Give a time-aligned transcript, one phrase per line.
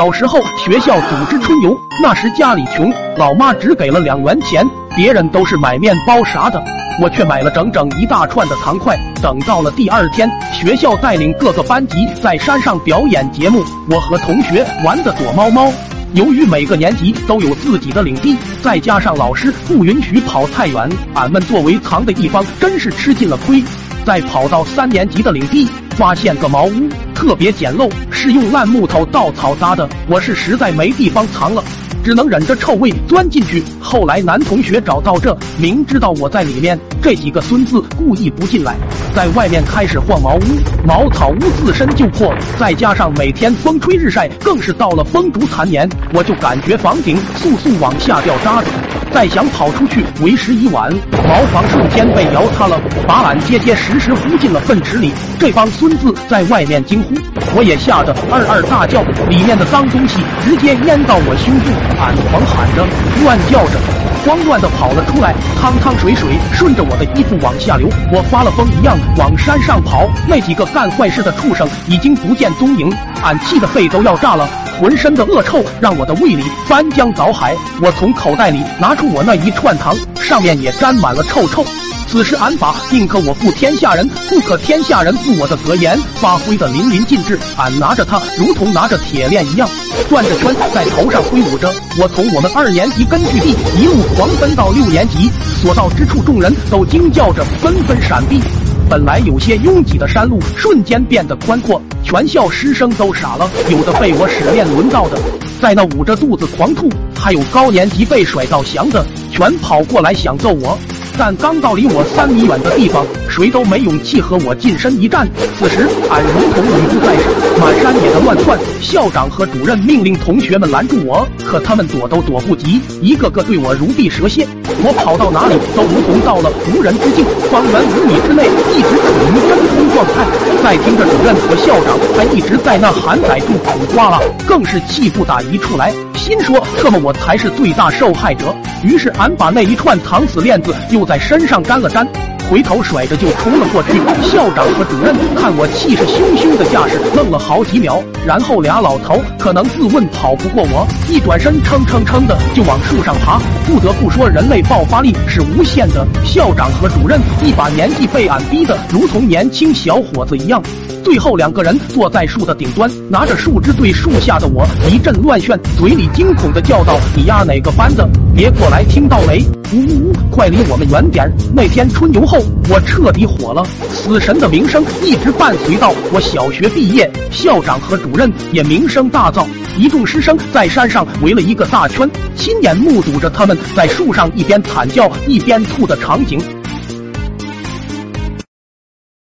[0.00, 6.58] 小时候学校组织春游，那时家里穷，老妈只给了两元钱，别人都是买面包啥的，
[7.02, 8.98] 我却买了整整一大串的糖块。
[9.20, 15.70] 等到了第二天，学校带领各个班级在山上表演节目，我和同学玩的躲猫猫。
[16.14, 23.62] 由于每个年级都有自己的领地，再加上老师不允许跑太远，俺们作为藏的一方，真是吃尽了亏。
[24.06, 26.88] 在跑到三年级的领地，发现个茅屋。
[27.20, 29.86] 特别简陋，是用烂木头、稻草搭的。
[30.08, 31.62] 我是实在没地方藏了，
[32.02, 33.62] 只能忍着臭味钻进去。
[33.78, 38.74] 后来男同学找到这，明知道我在里面，这几个孙子故意不进来，
[39.14, 40.86] 在外面开始晃茅屋。
[40.86, 48.68] 茅草屋自身就破，再加上每天风吹日晒，更是到了风烛残年，我就感觉房顶速速往下掉渣子。
[49.12, 50.90] 再想跑出去，为时已晚。
[51.26, 55.12] 茅房瞬间被摇塌了，把俺结结实实呼进了粪池里。
[55.38, 57.14] 这帮孙子在外面惊呼，
[57.54, 59.02] 我也吓得二二大叫。
[59.28, 61.70] 里面的脏东西直接淹到我胸部，
[62.00, 62.86] 俺狂喊着，
[63.22, 63.78] 乱叫着，
[64.24, 65.34] 慌乱的跑了出来。
[65.60, 70.08] 汤汤水水顺着我的衣服往下流，我发了疯一样往山上跑。
[70.28, 72.90] 那几个干坏事的畜生已经不见踪影，
[73.22, 74.48] 俺气得肺都要炸了。
[74.80, 77.54] 浑身的恶臭让我的胃里翻江倒海。
[77.82, 81.62] 我从口袋里拿出我那一串糖，上面也沾满了臭臭。
[82.08, 87.38] 此时俺把“宁可我负天下人，不可天下人负我”的格言发挥的淋漓尽致。
[87.58, 89.68] 俺拿着它，如同拿着铁链一样，
[90.08, 91.70] 转着圈在头上挥舞着。
[91.98, 98.40] 我从我们二年级根据地一路狂奔到六年级，所到之处，众人都惊叫着，纷纷闪避。
[98.88, 101.80] 本来有些拥挤的山路，瞬间变得宽阔。
[102.10, 105.16] 全校师生都傻了，有的被我使练轮到的，
[105.60, 110.76] 在那捂着肚子狂吐；还有高年级被甩到翔的，全跑过来想揍我。
[111.16, 115.28] 但刚到离我三米远的地方，谁都没勇气和我近身一战。
[115.56, 118.58] 此时，俺如同吕布在身，满山野的乱窜。
[118.80, 124.44] 校长和主任命令同学们拦住我，可他们躲都躲不及，一个个对我如避蛇蝎。
[124.82, 130.26] 我跑到哪里，都如同到了无人之境，方圆五米之内一直处于真空状态。
[130.70, 138.54] 再听着主任和校长还一直在那喊逮住苦瓜了，更是气不打一处来，心说特么我才是最大受害者。
[138.82, 142.06] 于是俺把那一串糖死链子又在身上粘了粘。
[142.50, 143.92] 回头甩着就冲了过去，
[144.28, 153.38] 校长和主任看我气势汹汹的架势，愣了好几秒，然后俩老头可能自问跑不过我，一转身蹭蹭蹭的就往树上爬。
[153.68, 156.04] 不得不说，人类爆发力是无限的。
[156.24, 160.60] 校长和主任一把年纪被俺逼得如同年轻小伙子一样。
[161.02, 168.08] 最后两个人坐在树的顶端，拿着树枝对树下的我一阵乱炫，嘴里惊恐的叫道：“你丫哪个班的？
[168.34, 169.44] 别过来，听到没？
[169.72, 172.38] 呜呜呜，快离我们远点！”那天春游后，
[172.68, 179.46] 我彻底火了，死神的名声一直伴随到我小学毕业，校长和主任也名声大噪。
[179.78, 186.38] 一众师生在山上围了一个大圈，亲眼目睹着他们在树上一边惨叫一边吐的场景。